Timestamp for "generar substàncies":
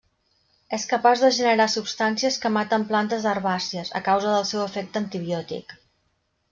1.39-2.39